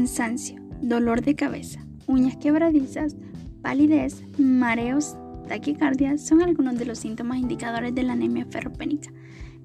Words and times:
cansancio, 0.00 0.58
dolor 0.80 1.20
de 1.20 1.34
cabeza, 1.34 1.84
uñas 2.06 2.34
quebradizas, 2.38 3.16
palidez, 3.60 4.24
mareos, 4.38 5.14
taquicardia 5.46 6.16
son 6.16 6.40
algunos 6.40 6.78
de 6.78 6.86
los 6.86 7.00
síntomas 7.00 7.36
indicadores 7.36 7.94
de 7.94 8.04
la 8.04 8.14
anemia 8.14 8.46
ferropénica. 8.46 9.12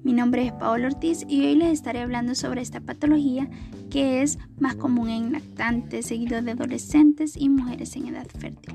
Mi 0.02 0.12
nombre 0.12 0.44
es 0.46 0.52
Paola 0.52 0.88
Ortiz 0.88 1.24
y 1.26 1.46
hoy 1.46 1.54
les 1.54 1.72
estaré 1.72 2.02
hablando 2.02 2.34
sobre 2.34 2.60
esta 2.60 2.82
patología 2.82 3.48
que 3.88 4.20
es 4.20 4.38
más 4.60 4.74
común 4.74 5.08
en 5.08 5.32
lactantes, 5.32 6.04
seguido 6.04 6.42
de 6.42 6.50
adolescentes 6.50 7.34
y 7.34 7.48
mujeres 7.48 7.96
en 7.96 8.08
edad 8.08 8.26
fértil. 8.26 8.74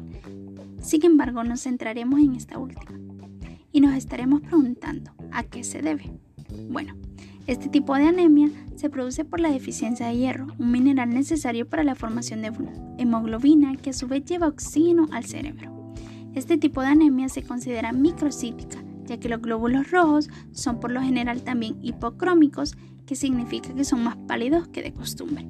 Sin 0.82 1.06
embargo, 1.06 1.44
nos 1.44 1.62
centraremos 1.62 2.22
en 2.22 2.34
esta 2.34 2.58
última 2.58 3.00
y 3.72 3.82
nos 3.82 3.94
estaremos 3.94 4.42
preguntando 4.42 5.12
a 5.32 5.44
qué 5.44 5.64
se 5.64 5.84
debe. 5.84 6.12
Bueno, 6.72 6.96
este 7.46 7.70
tipo 7.70 7.94
de 7.96 8.08
anemia 8.08 8.50
se 8.82 8.90
produce 8.90 9.24
por 9.24 9.40
la 9.40 9.52
deficiencia 9.52 10.08
de 10.08 10.18
hierro, 10.18 10.48
un 10.58 10.72
mineral 10.72 11.12
necesario 11.12 11.70
para 11.70 11.84
la 11.84 11.94
formación 11.94 12.42
de 12.42 12.52
hemoglobina 12.98 13.76
que 13.76 13.92
a 13.92 13.94
su 13.94 14.08
vez 14.08 14.26
lleva 14.26 14.48
oxígeno 14.48 15.06
al 15.12 15.26
cerebro. 15.26 15.94
Este 16.34 16.58
tipo 16.58 16.82
de 16.82 16.88
anemia 16.88 17.30
se 17.30 17.44
considera 17.44 17.92
microcítica, 17.92 18.84
ya 19.06 19.20
que 19.20 19.30
los 19.30 19.40
glóbulos 19.40 19.92
rojos 19.92 20.32
son 20.52 20.80
por 20.80 20.92
lo 20.92 21.00
general 21.00 21.44
también 21.44 21.78
hipocrómicos, 21.84 22.76
que 23.06 23.16
significa 23.16 23.72
que 23.76 23.84
son 23.84 24.04
más 24.04 24.18
pálidos 24.28 24.68
que 24.70 24.82
de 24.82 24.94
costumbre. 24.94 25.48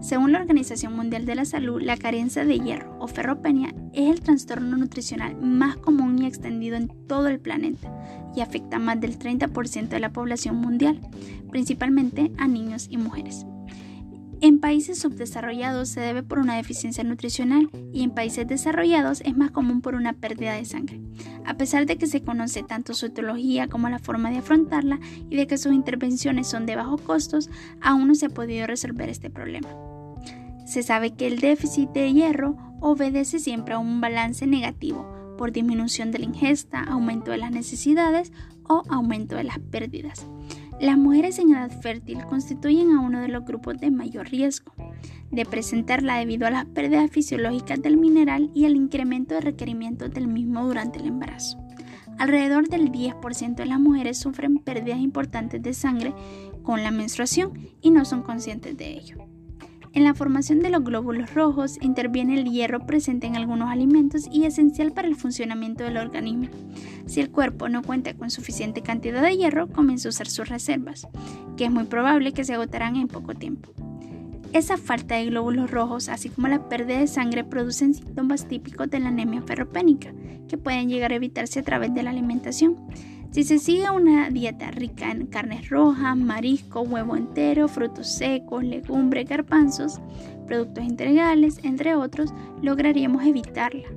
Según 0.00 0.30
la 0.30 0.38
Organización 0.38 0.94
Mundial 0.94 1.26
de 1.26 1.34
la 1.34 1.44
Salud, 1.44 1.82
la 1.82 1.96
carencia 1.96 2.44
de 2.44 2.60
hierro 2.60 2.96
o 3.00 3.08
ferropenia 3.08 3.74
es 3.92 4.08
el 4.08 4.20
trastorno 4.20 4.76
nutricional 4.76 5.36
más 5.36 5.76
común 5.76 6.22
y 6.22 6.26
extendido 6.26 6.76
en 6.76 6.88
todo 7.08 7.26
el 7.26 7.40
planeta 7.40 7.92
y 8.34 8.40
afecta 8.40 8.76
a 8.76 8.80
más 8.80 9.00
del 9.00 9.18
30% 9.18 9.88
de 9.88 10.00
la 10.00 10.12
población 10.12 10.56
mundial, 10.56 11.00
principalmente 11.50 12.30
a 12.38 12.46
niños 12.46 12.86
y 12.88 12.96
mujeres. 12.96 13.44
En 14.40 14.60
países 14.60 15.00
subdesarrollados 15.00 15.88
se 15.88 16.00
debe 16.00 16.22
por 16.22 16.38
una 16.38 16.54
deficiencia 16.54 17.02
nutricional 17.02 17.68
y 17.92 18.04
en 18.04 18.12
países 18.12 18.46
desarrollados 18.46 19.20
es 19.22 19.36
más 19.36 19.50
común 19.50 19.80
por 19.80 19.96
una 19.96 20.12
pérdida 20.12 20.52
de 20.52 20.64
sangre. 20.64 21.00
A 21.44 21.54
pesar 21.54 21.86
de 21.86 21.98
que 21.98 22.06
se 22.06 22.22
conoce 22.22 22.62
tanto 22.62 22.94
su 22.94 23.06
etiología 23.06 23.66
como 23.66 23.88
la 23.88 23.98
forma 23.98 24.30
de 24.30 24.38
afrontarla 24.38 25.00
y 25.28 25.34
de 25.34 25.48
que 25.48 25.58
sus 25.58 25.72
intervenciones 25.72 26.46
son 26.46 26.66
de 26.66 26.76
bajos 26.76 27.00
costos, 27.00 27.50
aún 27.80 28.06
no 28.06 28.14
se 28.14 28.26
ha 28.26 28.30
podido 28.30 28.68
resolver 28.68 29.08
este 29.08 29.28
problema. 29.28 29.87
Se 30.68 30.82
sabe 30.82 31.14
que 31.14 31.26
el 31.26 31.40
déficit 31.40 31.88
de 31.92 32.12
hierro 32.12 32.54
obedece 32.82 33.38
siempre 33.38 33.72
a 33.72 33.78
un 33.78 34.02
balance 34.02 34.46
negativo 34.46 35.10
por 35.38 35.50
disminución 35.50 36.10
de 36.12 36.18
la 36.18 36.26
ingesta, 36.26 36.82
aumento 36.82 37.30
de 37.30 37.38
las 37.38 37.50
necesidades 37.50 38.34
o 38.64 38.82
aumento 38.90 39.36
de 39.36 39.44
las 39.44 39.60
pérdidas. 39.60 40.26
Las 40.78 40.98
mujeres 40.98 41.38
en 41.38 41.52
edad 41.52 41.70
fértil 41.80 42.22
constituyen 42.26 42.90
a 42.90 43.00
uno 43.00 43.22
de 43.22 43.28
los 43.28 43.46
grupos 43.46 43.78
de 43.78 43.90
mayor 43.90 44.28
riesgo 44.28 44.74
de 45.30 45.46
presentarla 45.46 46.18
debido 46.18 46.46
a 46.46 46.50
las 46.50 46.66
pérdidas 46.66 47.10
fisiológicas 47.10 47.80
del 47.80 47.96
mineral 47.96 48.50
y 48.54 48.66
el 48.66 48.76
incremento 48.76 49.36
de 49.36 49.40
requerimientos 49.40 50.12
del 50.12 50.28
mismo 50.28 50.66
durante 50.66 50.98
el 50.98 51.06
embarazo. 51.06 51.58
Alrededor 52.18 52.68
del 52.68 52.92
10% 52.92 53.54
de 53.54 53.66
las 53.66 53.80
mujeres 53.80 54.18
sufren 54.18 54.58
pérdidas 54.58 55.00
importantes 55.00 55.62
de 55.62 55.72
sangre 55.72 56.12
con 56.62 56.82
la 56.82 56.90
menstruación 56.90 57.54
y 57.80 57.90
no 57.90 58.04
son 58.04 58.22
conscientes 58.22 58.76
de 58.76 58.92
ello. 58.98 59.37
En 59.94 60.04
la 60.04 60.14
formación 60.14 60.60
de 60.60 60.70
los 60.70 60.84
glóbulos 60.84 61.34
rojos 61.34 61.78
interviene 61.80 62.38
el 62.38 62.50
hierro 62.50 62.86
presente 62.86 63.26
en 63.26 63.36
algunos 63.36 63.70
alimentos 63.70 64.28
y 64.30 64.44
esencial 64.44 64.92
para 64.92 65.08
el 65.08 65.16
funcionamiento 65.16 65.84
del 65.84 65.96
organismo. 65.96 66.48
Si 67.06 67.20
el 67.20 67.30
cuerpo 67.30 67.68
no 67.68 67.82
cuenta 67.82 68.14
con 68.14 68.30
suficiente 68.30 68.82
cantidad 68.82 69.22
de 69.22 69.36
hierro, 69.36 69.68
comienza 69.68 70.08
a 70.08 70.10
usar 70.10 70.28
sus 70.28 70.48
reservas, 70.48 71.08
que 71.56 71.64
es 71.64 71.70
muy 71.70 71.84
probable 71.84 72.32
que 72.32 72.44
se 72.44 72.54
agotarán 72.54 72.96
en 72.96 73.08
poco 73.08 73.34
tiempo. 73.34 73.72
Esa 74.52 74.78
falta 74.78 75.16
de 75.16 75.26
glóbulos 75.26 75.70
rojos, 75.70 76.08
así 76.08 76.30
como 76.30 76.48
la 76.48 76.68
pérdida 76.68 76.98
de 76.98 77.06
sangre, 77.06 77.44
producen 77.44 77.94
síntomas 77.94 78.46
típicos 78.46 78.88
de 78.88 78.98
la 78.98 79.08
anemia 79.08 79.42
ferropénica, 79.42 80.12
que 80.48 80.56
pueden 80.56 80.88
llegar 80.88 81.12
a 81.12 81.16
evitarse 81.16 81.60
a 81.60 81.62
través 81.62 81.92
de 81.94 82.02
la 82.02 82.10
alimentación. 82.10 82.76
Si 83.30 83.44
se 83.44 83.58
sigue 83.58 83.90
una 83.90 84.30
dieta 84.30 84.70
rica 84.70 85.10
en 85.10 85.26
carnes 85.26 85.68
rojas, 85.68 86.16
marisco, 86.16 86.80
huevo 86.80 87.14
entero, 87.14 87.68
frutos 87.68 88.08
secos, 88.08 88.64
legumbres, 88.64 89.28
garbanzos, 89.28 90.00
productos 90.46 90.84
integrales, 90.84 91.60
entre 91.62 91.94
otros, 91.94 92.32
lograríamos 92.62 93.24
evitarla. 93.26 93.88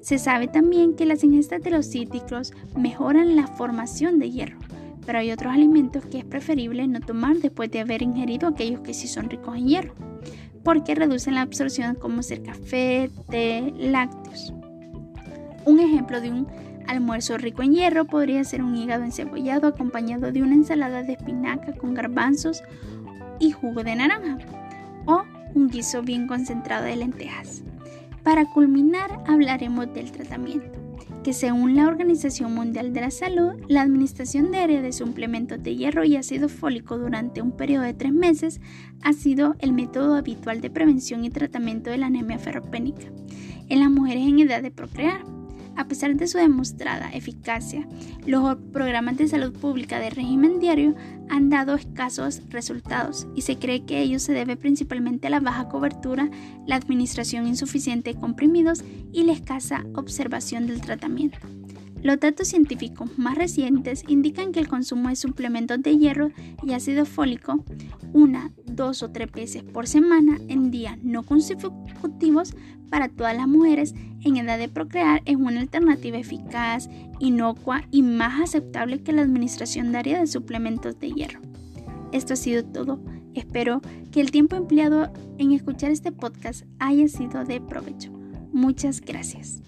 Se 0.00 0.18
sabe 0.18 0.48
también 0.48 0.96
que 0.96 1.06
las 1.06 1.22
ingestas 1.22 1.62
de 1.62 1.70
los 1.70 1.86
cítricos 1.90 2.52
mejoran 2.76 3.36
la 3.36 3.46
formación 3.46 4.18
de 4.18 4.30
hierro, 4.30 4.58
pero 5.06 5.20
hay 5.20 5.30
otros 5.30 5.52
alimentos 5.52 6.04
que 6.06 6.18
es 6.18 6.24
preferible 6.24 6.86
no 6.88 7.00
tomar 7.00 7.36
después 7.36 7.70
de 7.70 7.80
haber 7.80 8.02
ingerido 8.02 8.48
aquellos 8.48 8.80
que 8.80 8.94
sí 8.94 9.06
son 9.06 9.30
ricos 9.30 9.56
en 9.56 9.68
hierro, 9.68 9.94
porque 10.64 10.96
reducen 10.96 11.34
la 11.34 11.42
absorción 11.42 11.94
como 11.94 12.22
ser 12.24 12.42
café, 12.42 13.10
té, 13.30 13.72
lácteos. 13.78 14.52
Un 15.66 15.78
ejemplo 15.78 16.20
de 16.20 16.30
un 16.30 16.46
Almuerzo 16.90 17.38
rico 17.38 17.62
en 17.62 17.72
hierro 17.72 18.04
podría 18.04 18.42
ser 18.42 18.64
un 18.64 18.74
hígado 18.74 19.04
encebollado 19.04 19.68
acompañado 19.68 20.32
de 20.32 20.42
una 20.42 20.54
ensalada 20.54 21.04
de 21.04 21.12
espinaca 21.12 21.72
con 21.74 21.94
garbanzos 21.94 22.64
y 23.38 23.52
jugo 23.52 23.84
de 23.84 23.94
naranja 23.94 24.38
o 25.06 25.22
un 25.54 25.68
guiso 25.68 26.02
bien 26.02 26.26
concentrado 26.26 26.84
de 26.84 26.96
lentejas. 26.96 27.62
Para 28.24 28.44
culminar 28.44 29.22
hablaremos 29.28 29.94
del 29.94 30.10
tratamiento, 30.10 30.80
que 31.22 31.32
según 31.32 31.76
la 31.76 31.86
Organización 31.86 32.56
Mundial 32.56 32.92
de 32.92 33.02
la 33.02 33.12
Salud, 33.12 33.52
la 33.68 33.82
administración 33.82 34.50
diaria 34.50 34.82
de 34.82 34.92
suplementos 34.92 35.62
de 35.62 35.76
hierro 35.76 36.02
y 36.02 36.16
ácido 36.16 36.48
fólico 36.48 36.98
durante 36.98 37.40
un 37.40 37.52
periodo 37.52 37.84
de 37.84 37.94
tres 37.94 38.12
meses 38.12 38.60
ha 39.02 39.12
sido 39.12 39.54
el 39.60 39.72
método 39.72 40.16
habitual 40.16 40.60
de 40.60 40.70
prevención 40.70 41.24
y 41.24 41.30
tratamiento 41.30 41.88
de 41.88 41.98
la 41.98 42.06
anemia 42.06 42.40
ferropénica 42.40 43.06
en 43.68 43.78
las 43.78 43.90
mujeres 43.90 44.26
en 44.26 44.40
edad 44.40 44.60
de 44.60 44.72
procrear. 44.72 45.20
A 45.80 45.88
pesar 45.88 46.14
de 46.14 46.26
su 46.26 46.36
demostrada 46.36 47.08
eficacia, 47.10 47.88
los 48.26 48.54
programas 48.70 49.16
de 49.16 49.28
salud 49.28 49.50
pública 49.54 49.98
de 49.98 50.10
régimen 50.10 50.60
diario 50.60 50.94
han 51.30 51.48
dado 51.48 51.74
escasos 51.74 52.42
resultados 52.50 53.26
y 53.34 53.40
se 53.40 53.56
cree 53.56 53.86
que 53.86 54.02
ello 54.02 54.18
se 54.18 54.34
debe 54.34 54.58
principalmente 54.58 55.28
a 55.28 55.30
la 55.30 55.40
baja 55.40 55.70
cobertura, 55.70 56.28
la 56.66 56.76
administración 56.76 57.46
insuficiente 57.46 58.12
de 58.12 58.20
comprimidos 58.20 58.84
y 59.10 59.24
la 59.24 59.32
escasa 59.32 59.86
observación 59.94 60.66
del 60.66 60.82
tratamiento. 60.82 61.38
Los 62.02 62.18
datos 62.18 62.48
científicos 62.48 63.10
más 63.18 63.36
recientes 63.36 64.04
indican 64.08 64.52
que 64.52 64.60
el 64.60 64.68
consumo 64.68 65.08
de 65.08 65.16
suplementos 65.16 65.82
de 65.82 65.98
hierro 65.98 66.30
y 66.62 66.72
ácido 66.72 67.04
fólico 67.04 67.64
una, 68.12 68.52
dos 68.66 69.02
o 69.02 69.10
tres 69.10 69.30
veces 69.30 69.62
por 69.62 69.86
semana 69.86 70.38
en 70.48 70.70
días 70.70 70.98
no 71.02 71.22
consecutivos 71.22 72.54
para 72.90 73.08
todas 73.08 73.36
las 73.36 73.46
mujeres 73.46 73.94
en 74.24 74.36
edad 74.36 74.58
de 74.58 74.68
procrear 74.68 75.22
es 75.24 75.36
una 75.36 75.60
alternativa 75.60 76.18
eficaz, 76.18 76.88
inocua 77.20 77.82
y 77.90 78.02
más 78.02 78.40
aceptable 78.40 79.02
que 79.02 79.12
la 79.12 79.22
administración 79.22 79.92
diaria 79.92 80.20
de 80.20 80.26
suplementos 80.26 80.98
de 80.98 81.12
hierro. 81.12 81.40
Esto 82.12 82.34
ha 82.34 82.36
sido 82.36 82.64
todo. 82.64 83.00
Espero 83.34 83.80
que 84.10 84.20
el 84.20 84.32
tiempo 84.32 84.56
empleado 84.56 85.12
en 85.38 85.52
escuchar 85.52 85.90
este 85.92 86.10
podcast 86.10 86.64
haya 86.80 87.06
sido 87.06 87.44
de 87.44 87.60
provecho. 87.60 88.10
Muchas 88.52 89.00
gracias. 89.00 89.62